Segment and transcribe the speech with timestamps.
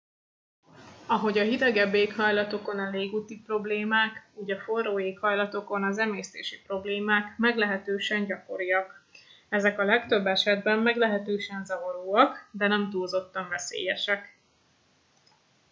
[1.07, 8.25] ahogyan a hidegebb éghajlatokon a légúti problémák úgy a forró éghajlatokon az emésztési problémák meglehetősen
[8.25, 9.03] gyakoriak
[9.49, 14.37] ezek a legtöbb esetben meglehetősen zavaróak de nem túlzottan veszélyesek